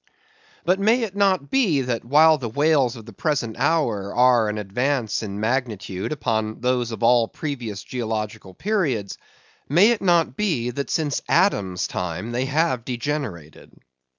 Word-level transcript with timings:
But 0.65 0.79
may 0.79 1.03
it 1.03 1.15
not 1.15 1.51
be, 1.51 1.81
that 1.81 2.03
while 2.03 2.39
the 2.39 2.49
whales 2.49 2.95
of 2.95 3.05
the 3.05 3.13
present 3.13 3.55
hour 3.59 4.11
are 4.15 4.49
an 4.49 4.57
advance 4.57 5.21
in 5.21 5.39
magnitude 5.39 6.11
upon 6.11 6.59
those 6.61 6.91
of 6.91 7.03
all 7.03 7.27
previous 7.27 7.83
geological 7.83 8.55
periods; 8.55 9.19
may 9.69 9.91
it 9.91 10.01
not 10.01 10.35
be, 10.35 10.71
that 10.71 10.89
since 10.89 11.21
Adam's 11.29 11.85
time 11.85 12.31
they 12.31 12.45
have 12.45 12.83
degenerated? 12.83 13.77